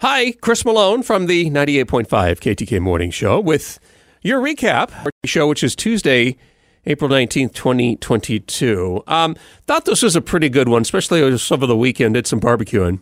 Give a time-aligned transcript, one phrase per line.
[0.00, 3.78] Hi, Chris Malone from the 98.5 KTK Morning Show with
[4.20, 4.90] your recap
[5.24, 6.36] show, which is Tuesday,
[6.84, 9.02] April 19th, 2022.
[9.06, 9.34] Um,
[9.66, 13.00] thought this was a pretty good one, especially over the weekend, did some barbecuing.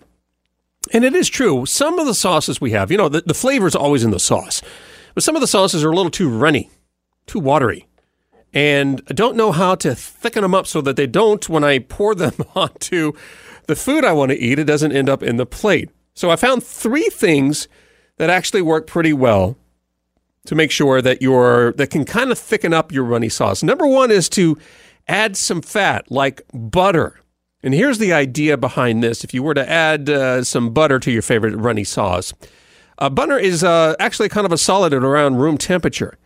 [0.92, 3.66] And it is true, some of the sauces we have, you know, the, the flavor
[3.66, 4.62] is always in the sauce,
[5.14, 6.70] but some of the sauces are a little too runny,
[7.26, 7.88] too watery.
[8.52, 11.80] And I don't know how to thicken them up so that they don't, when I
[11.80, 13.14] pour them onto
[13.66, 15.90] the food I want to eat, it doesn't end up in the plate.
[16.14, 17.68] So I found three things
[18.16, 19.56] that actually work pretty well
[20.46, 23.62] to make sure that you're that can kind of thicken up your runny sauce.
[23.62, 24.56] Number one is to
[25.08, 27.20] add some fat, like butter.
[27.62, 31.10] And here's the idea behind this: if you were to add uh, some butter to
[31.10, 32.32] your favorite runny sauce,
[32.98, 36.16] uh, butter is uh, actually kind of a solid at around room temperature.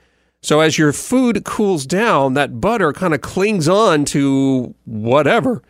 [0.43, 5.63] So as your food cools down, that butter kind of clings on to whatever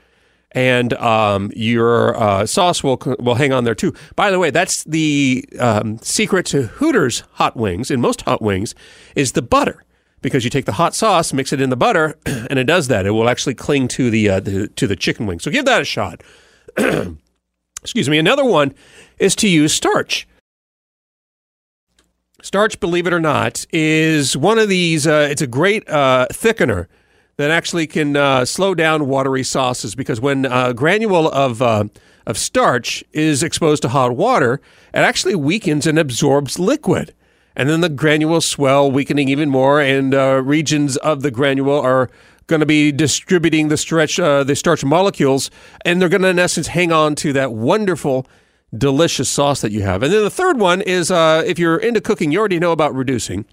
[0.53, 3.95] and um, your uh, sauce will will hang on there too.
[4.17, 7.91] By the way, that's the um, secret to Hooters hot wings.
[7.91, 8.75] In most hot wings,
[9.15, 9.85] is the butter
[10.21, 13.07] because you take the hot sauce, mix it in the butter, and it does that.
[13.07, 15.39] It will actually cling to the, uh, the to the chicken wing.
[15.39, 16.23] So give that a shot.
[17.83, 18.19] Excuse me.
[18.19, 18.75] Another one
[19.19, 20.27] is to use starch.
[22.41, 25.07] Starch, believe it or not, is one of these.
[25.07, 26.87] Uh, it's a great uh, thickener
[27.39, 31.85] that actually can uh, slow down watery sauces because when a uh, granule of uh,
[32.27, 34.61] of starch is exposed to hot water,
[34.93, 37.15] it actually weakens and absorbs liquid,
[37.57, 42.11] and then the granules swell, weakening even more, and uh, regions of the granule are
[42.49, 45.49] going to be distributing the stretch uh, the starch molecules,
[45.85, 48.27] and they're going to in essence hang on to that wonderful.
[48.77, 50.03] Delicious sauce that you have.
[50.03, 52.95] And then the third one is uh, if you're into cooking, you already know about
[52.95, 53.47] reducing.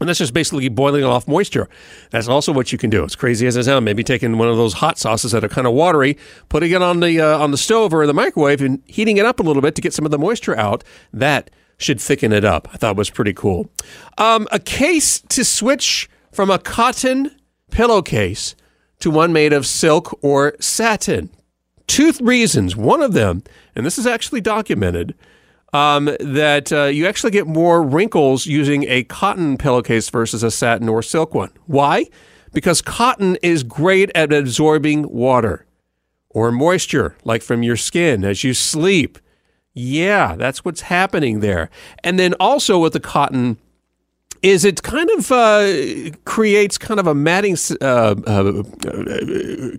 [0.00, 1.68] And that's just basically boiling off moisture.
[2.10, 3.04] That's also what you can do.
[3.04, 3.84] It's crazy as it sounds.
[3.84, 6.16] Maybe taking one of those hot sauces that are kind of watery,
[6.48, 9.40] putting it on the uh, on the stove or the microwave, and heating it up
[9.40, 10.82] a little bit to get some of the moisture out.
[11.12, 12.68] That should thicken it up.
[12.72, 13.70] I thought was pretty cool.
[14.18, 17.36] Um, a case to switch from a cotton
[17.70, 18.54] pillowcase
[19.00, 21.30] to one made of silk or satin.
[21.86, 22.76] Two reasons.
[22.76, 23.42] One of them,
[23.74, 25.14] and this is actually documented,
[25.72, 30.88] um, that uh, you actually get more wrinkles using a cotton pillowcase versus a satin
[30.88, 31.50] or silk one.
[31.66, 32.06] Why?
[32.52, 35.66] Because cotton is great at absorbing water
[36.30, 39.18] or moisture, like from your skin as you sleep.
[39.72, 41.70] Yeah, that's what's happening there.
[42.02, 43.58] And then also with the cotton,
[44.42, 48.62] is it kind of uh, creates kind of a matting uh, uh,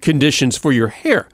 [0.01, 1.28] conditions for your hair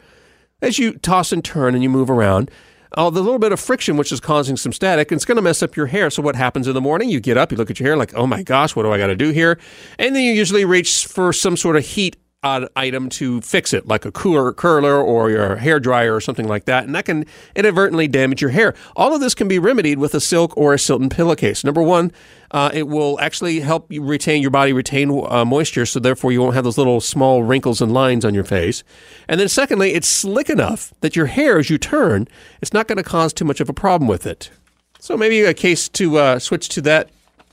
[0.61, 2.49] as you toss and turn and you move around.
[2.97, 5.41] Uh, oh, the little bit of friction, which is causing some static, it's going to
[5.41, 6.09] mess up your hair.
[6.09, 7.09] So, what happens in the morning?
[7.09, 8.97] You get up, you look at your hair, like, oh my gosh, what do I
[8.97, 9.59] got to do here?
[9.99, 14.05] And then you usually reach for some sort of heat item to fix it, like
[14.05, 17.25] a cooler curler or your hair dryer or something like that, and that can
[17.55, 18.73] inadvertently damage your hair.
[18.95, 21.63] All of this can be remedied with a silk or a satin pillowcase.
[21.63, 22.11] Number one,
[22.51, 26.39] uh, it will actually help you retain your body retain uh, moisture, so therefore you
[26.39, 28.83] won't have those little small wrinkles and lines on your face.
[29.27, 32.27] And then secondly, it's slick enough that your hair, as you turn,
[32.61, 34.51] it's not going to cause too much of a problem with it.
[34.99, 37.09] So maybe a case to uh, switch to that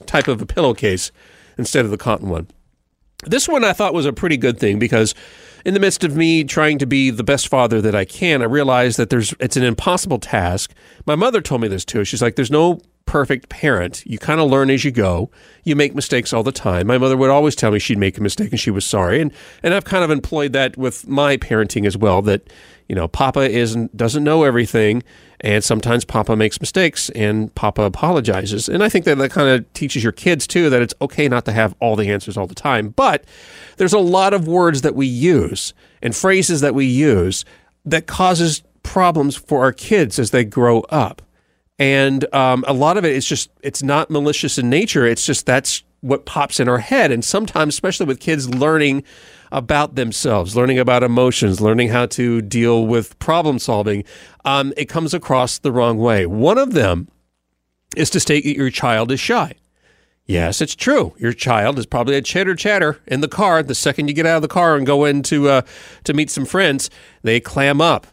[0.06, 1.10] type of a pillowcase
[1.56, 2.48] instead of the cotton one.
[3.26, 5.14] This one I thought was a pretty good thing because
[5.64, 8.46] in the midst of me trying to be the best father that I can, I
[8.46, 10.72] realized that there's it's an impossible task.
[11.06, 12.04] My mother told me this too.
[12.04, 14.02] She's like, there's no perfect parent.
[14.06, 15.30] You kind of learn as you go.
[15.62, 16.86] You make mistakes all the time.
[16.86, 19.20] My mother would always tell me she'd make a mistake and she was sorry.
[19.20, 19.32] And
[19.62, 22.48] and I've kind of employed that with my parenting as well that
[22.88, 25.02] you know, Papa isn't doesn't know everything,
[25.40, 28.68] and sometimes Papa makes mistakes, and Papa apologizes.
[28.68, 31.44] And I think that that kind of teaches your kids too that it's okay not
[31.46, 32.88] to have all the answers all the time.
[32.90, 33.24] But
[33.76, 35.72] there's a lot of words that we use
[36.02, 37.44] and phrases that we use
[37.84, 41.22] that causes problems for our kids as they grow up.
[41.78, 45.06] And um, a lot of it is just, it's not malicious in nature.
[45.06, 47.10] It's just that's what pops in our head.
[47.10, 49.04] And sometimes, especially with kids learning
[49.50, 54.04] about themselves, learning about emotions, learning how to deal with problem solving,
[54.44, 56.26] um, it comes across the wrong way.
[56.26, 57.08] One of them
[57.96, 59.54] is to state that your child is shy.
[60.26, 61.14] Yes, it's true.
[61.18, 63.62] Your child is probably a chitter chatter in the car.
[63.62, 65.62] The second you get out of the car and go in to, uh,
[66.04, 66.90] to meet some friends,
[67.22, 68.06] they clam up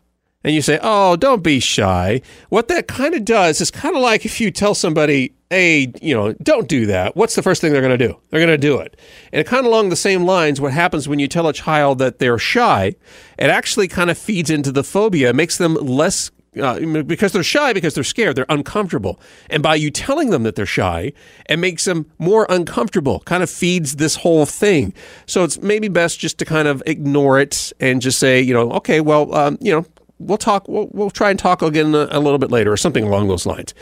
[0.44, 4.02] and you say, "Oh, don't be shy." What that kind of does is kind of
[4.02, 7.71] like if you tell somebody, "Hey, you know, don't do that." What's the first thing
[7.71, 8.18] they're going to do?
[8.30, 9.00] They're going to do it.
[9.31, 12.18] And kind of along the same lines, what happens when you tell a child that
[12.18, 12.95] they're shy,
[13.38, 17.71] it actually kind of feeds into the phobia, makes them less uh, because they're shy,
[17.71, 19.19] because they're scared, they're uncomfortable.
[19.50, 21.13] And by you telling them that they're shy,
[21.50, 24.94] it makes them more uncomfortable, kind of feeds this whole thing.
[25.25, 28.71] So it's maybe best just to kind of ignore it and just say, you know,
[28.74, 29.86] okay, well, um, you know,
[30.25, 30.68] we'll talk.
[30.68, 33.45] We'll, we'll try and talk again a, a, little bit later, or something along those
[33.45, 33.73] lines.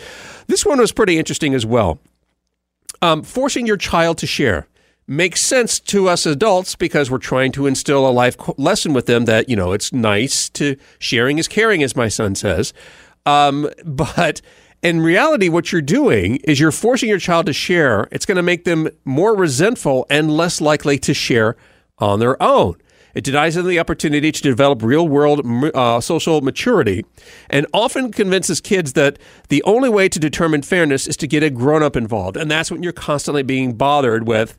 [0.48, 2.00] This one was pretty interesting as well.
[3.02, 4.68] Um, forcing your child to share
[5.08, 9.26] makes sense to us adults because we're trying to instill a life lesson with them
[9.26, 12.74] that you know it's nice to sharing is caring, as my son says.
[13.26, 14.42] Um, but
[14.82, 18.08] in reality, what you're doing is you're forcing your child to share.
[18.12, 21.58] It's going to make them more resentful and less likely to share
[21.98, 22.76] on their own.
[23.14, 25.42] It denies them the opportunity to develop real world
[25.74, 27.06] uh, social maturity
[27.50, 29.18] and often convinces kids that
[29.50, 32.38] the only way to determine fairness is to get a grown up involved.
[32.38, 34.58] And that's when you're constantly being bothered with.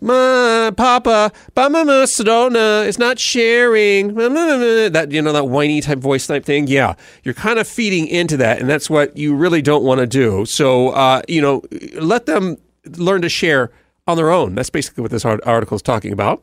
[0.00, 4.14] Ma, Papa, Mama Sedona is not sharing.
[4.14, 6.66] That you know that whiny type voice type thing.
[6.66, 10.06] Yeah, you're kind of feeding into that, and that's what you really don't want to
[10.06, 10.44] do.
[10.46, 11.62] So uh, you know,
[11.94, 12.56] let them
[12.96, 13.70] learn to share
[14.08, 14.56] on their own.
[14.56, 16.42] That's basically what this article is talking about.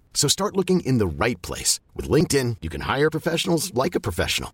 [0.13, 1.79] So start looking in the right place.
[1.95, 4.53] With LinkedIn, you can hire professionals like a professional.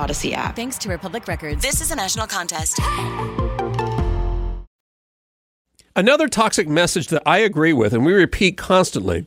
[0.01, 0.55] Audacy app.
[0.55, 1.61] Thanks to Republic Records.
[1.61, 2.79] This is a national contest.
[5.95, 9.25] Another toxic message that I agree with and we repeat constantly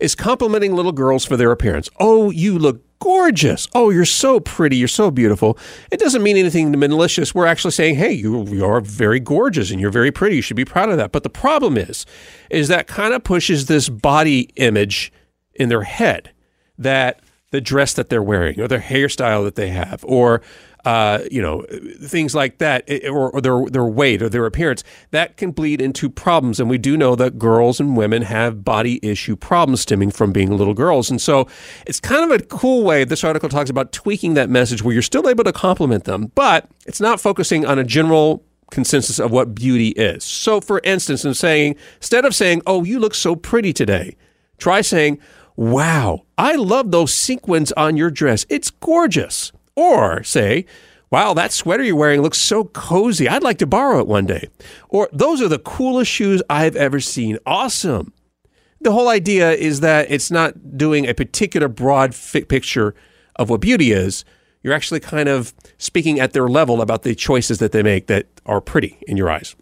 [0.00, 1.88] is complimenting little girls for their appearance.
[2.00, 3.68] Oh, you look gorgeous.
[3.74, 4.76] Oh, you're so pretty.
[4.76, 5.58] You're so beautiful.
[5.90, 7.34] It doesn't mean anything malicious.
[7.34, 10.36] We're actually saying, hey, you, you are very gorgeous and you're very pretty.
[10.36, 11.12] You should be proud of that.
[11.12, 12.06] But the problem is,
[12.50, 15.12] is that kind of pushes this body image
[15.54, 16.32] in their head
[16.78, 20.40] that the dress that they're wearing or their hairstyle that they have or
[20.84, 21.62] uh, you know
[22.02, 26.08] things like that or, or, their their weight or their appearance that can bleed into
[26.08, 26.58] problems.
[26.58, 30.56] And we do know that girls and women have body issue problems stemming from being
[30.56, 31.10] little girls.
[31.10, 31.46] And so
[31.86, 35.02] it's kind of a cool way this article talks about tweaking that message where you're
[35.02, 39.54] still able to compliment them but it's not focusing on a general consensus of what
[39.54, 40.24] beauty is.
[40.24, 44.16] So for instance in saying instead of saying oh you look so pretty today
[44.56, 45.18] try saying
[45.56, 48.46] Wow, I love those sequins on your dress.
[48.48, 49.52] It's gorgeous.
[49.76, 50.66] Or say,
[51.10, 53.28] Wow, that sweater you're wearing looks so cozy.
[53.28, 54.48] I'd like to borrow it one day.
[54.88, 57.36] Or those are the coolest shoes I've ever seen.
[57.44, 58.12] Awesome.
[58.80, 62.14] The whole idea is that it's not doing a particular broad
[62.48, 62.94] picture
[63.36, 64.24] of what beauty is.
[64.62, 68.26] you're actually kind of speaking at their level about the choices that they make that
[68.46, 69.56] are pretty in your eyes.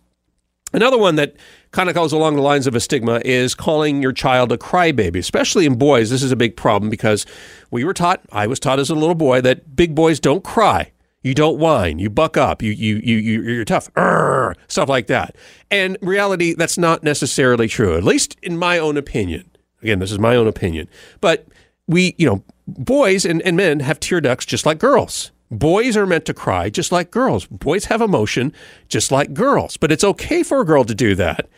[0.73, 1.35] Another one that
[1.71, 5.17] kind of goes along the lines of a stigma is calling your child a crybaby,
[5.17, 6.11] especially in boys.
[6.11, 7.25] This is a big problem because
[7.71, 10.93] we were taught, I was taught as a little boy, that big boys don't cry.
[11.23, 11.99] You don't whine.
[11.99, 12.63] You buck up.
[12.63, 13.93] You you you you you're tough.
[13.95, 15.35] Urgh, stuff like that.
[15.71, 17.97] And reality, that's not necessarily true.
[17.97, 19.51] At least in my own opinion.
[19.83, 20.89] Again, this is my own opinion.
[21.21, 21.47] But
[21.87, 25.33] we, you know, boys and, and men have tear ducts just like girls.
[25.51, 27.47] Boys are meant to cry just like girls.
[27.47, 28.53] Boys have emotion
[28.89, 29.77] just like girls.
[29.77, 31.49] But it's okay for a girl to do that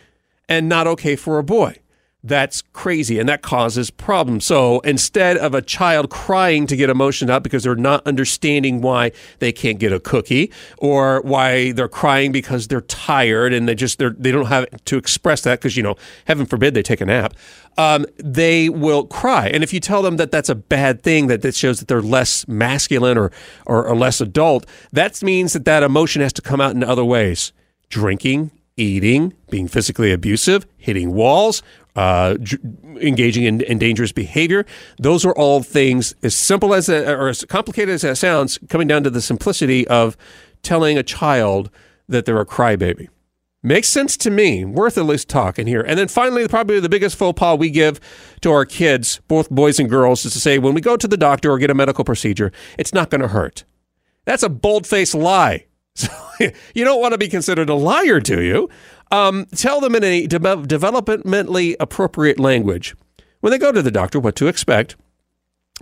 [0.49, 1.79] and not okay for a boy.
[2.22, 4.44] That's crazy and that causes problems.
[4.44, 9.12] So instead of a child crying to get emotion out because they're not understanding why
[9.38, 13.98] they can't get a cookie or why they're crying because they're tired and they just
[13.98, 15.94] they're, they don't have to express that because you know
[16.26, 17.34] heaven forbid they take a nap,
[17.78, 19.48] um, they will cry.
[19.48, 22.02] And if you tell them that that's a bad thing that that shows that they're
[22.02, 23.32] less masculine or
[23.64, 27.04] or, or less adult, that means that that emotion has to come out in other
[27.04, 27.52] ways:
[27.88, 31.62] drinking, eating, being physically abusive, hitting walls,
[31.97, 32.37] uh,
[33.00, 34.64] engaging in, in, dangerous behavior.
[34.99, 38.87] Those are all things as simple as a, or as complicated as that sounds, coming
[38.87, 40.16] down to the simplicity of
[40.62, 41.70] telling a child
[42.09, 43.09] that they're a crybaby.
[43.62, 44.64] Makes sense to me.
[44.64, 45.82] Worth at least talking here.
[45.82, 48.00] And then finally, probably the biggest faux pas we give
[48.40, 51.18] to our kids, both boys and girls, is to say when we go to the
[51.18, 53.64] doctor or get a medical procedure, it's not going to hurt.
[54.25, 55.66] That's a bold faced lie.
[55.97, 56.09] So
[56.75, 58.70] you don't want to be considered a liar, do you?
[59.10, 62.94] Um, tell them in a de- developmentally appropriate language
[63.40, 64.96] when they go to the doctor what to expect,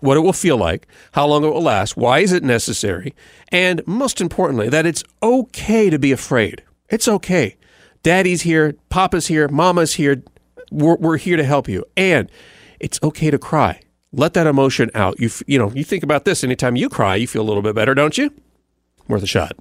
[0.01, 3.15] what it will feel like, how long it will last, why is it necessary,
[3.51, 6.63] and most importantly, that it's okay to be afraid.
[6.89, 7.57] It's okay.
[8.03, 10.23] Daddy's here, Papa's here, Mama's here.
[10.71, 11.85] We're, we're here to help you.
[11.97, 12.31] And
[12.79, 13.81] it's okay to cry.
[14.13, 15.19] Let that emotion out.
[15.21, 17.75] You, you know, you think about this anytime you cry, you feel a little bit
[17.75, 18.33] better, don't you?
[19.09, 19.53] Worth a shot.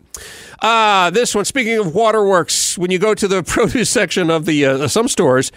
[0.60, 1.46] Uh, this one.
[1.46, 5.52] Speaking of waterworks, when you go to the produce section of the uh, some stores,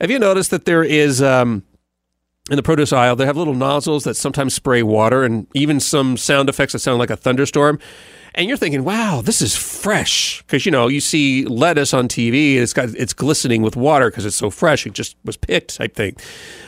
[0.00, 1.62] have you noticed that there is um,
[2.50, 6.16] in the produce aisle they have little nozzles that sometimes spray water, and even some
[6.16, 7.78] sound effects that sound like a thunderstorm.
[8.34, 12.56] And you're thinking, "Wow, this is fresh," because you know you see lettuce on TV,
[12.56, 14.86] it's got it's glistening with water because it's so fresh.
[14.86, 16.16] It just was picked, type thing.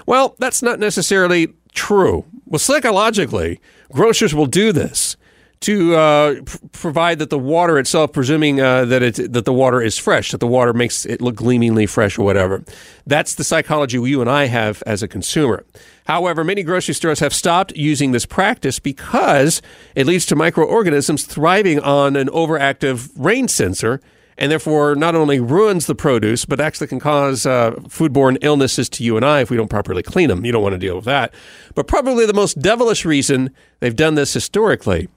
[0.07, 2.25] Well, that's not necessarily true.
[2.47, 3.61] Well, psychologically,
[3.93, 5.18] grocers will do this
[5.61, 9.83] to uh, pr- provide that the water itself, presuming uh, that it that the water
[9.83, 12.65] is fresh, that the water makes it look gleamingly fresh or whatever.
[13.07, 15.65] That's the psychology you and I have as a consumer.
[16.07, 19.61] However, many grocery stores have stopped using this practice because
[19.95, 24.01] it leads to microorganisms thriving on an overactive rain sensor.
[24.41, 29.03] And therefore, not only ruins the produce, but actually can cause uh, foodborne illnesses to
[29.03, 30.45] you and I if we don't properly clean them.
[30.45, 31.35] You don't want to deal with that.
[31.75, 33.51] But probably the most devilish reason
[33.81, 35.09] they've done this historically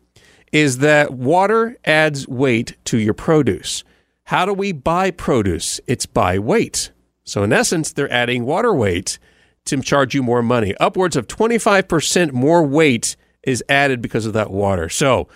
[0.51, 3.83] is that water adds weight to your produce.
[4.25, 5.79] How do we buy produce?
[5.87, 6.91] It's by weight.
[7.23, 9.19] So, in essence, they're adding water weight
[9.65, 10.75] to charge you more money.
[10.79, 14.89] Upwards of 25% more weight is added because of that water.
[14.89, 15.27] So,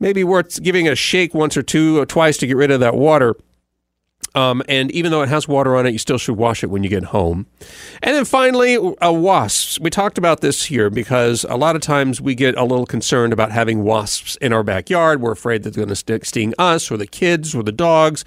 [0.00, 2.94] maybe worth giving a shake once or two or twice to get rid of that
[2.94, 3.36] water
[4.34, 6.82] um, and even though it has water on it, you still should wash it when
[6.82, 7.46] you get home.
[8.02, 9.78] And then finally, uh, wasps.
[9.78, 13.32] We talked about this here because a lot of times we get a little concerned
[13.32, 15.20] about having wasps in our backyard.
[15.20, 18.24] We're afraid that they're going to sting us or the kids or the dogs.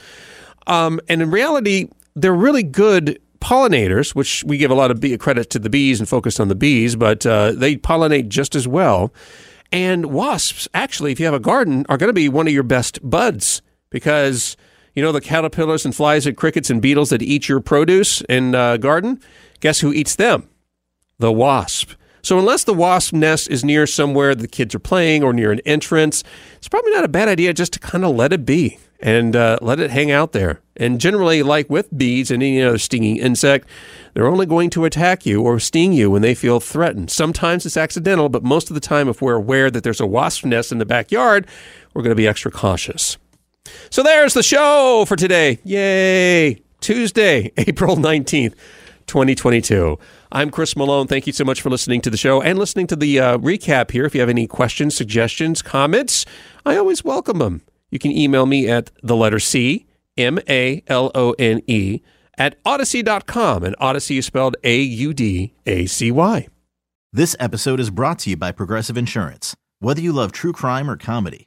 [0.65, 5.17] Um, and in reality, they're really good pollinators, which we give a lot of bee-
[5.17, 8.67] credit to the bees and focus on the bees, but uh, they pollinate just as
[8.67, 9.13] well.
[9.71, 12.63] And wasps, actually, if you have a garden, are going to be one of your
[12.63, 14.55] best buds because
[14.97, 18.55] you know the caterpillars and flies and crickets and beetles that eat your produce in
[18.55, 19.21] uh, garden?
[19.59, 20.49] Guess who eats them?
[21.19, 21.91] The wasp.
[22.23, 25.59] So unless the wasp nest is near somewhere the kids are playing or near an
[25.67, 26.23] entrance,
[26.55, 29.59] it's probably not a bad idea just to kind of let it be and uh,
[29.61, 30.61] let it hang out there.
[30.75, 33.69] And generally, like with bees and any other stinging insect,
[34.15, 37.11] they're only going to attack you or sting you when they feel threatened.
[37.11, 40.43] Sometimes it's accidental, but most of the time, if we're aware that there's a wasp
[40.43, 41.45] nest in the backyard,
[41.93, 43.19] we're going to be extra cautious.
[43.89, 45.59] So there's the show for today.
[45.63, 46.61] Yay!
[46.79, 48.53] Tuesday, April 19th,
[49.07, 49.97] 2022.
[50.31, 51.07] I'm Chris Malone.
[51.07, 53.91] Thank you so much for listening to the show and listening to the uh, recap
[53.91, 54.05] here.
[54.05, 56.25] If you have any questions, suggestions, comments,
[56.65, 57.61] I always welcome them.
[57.89, 62.01] You can email me at the letter C, M A L O N E,
[62.37, 63.63] at audacy.com.
[63.63, 66.47] And Audacy is spelled A U D A C Y.
[67.13, 69.55] This episode is brought to you by Progressive Insurance.
[69.79, 71.46] Whether you love true crime or comedy,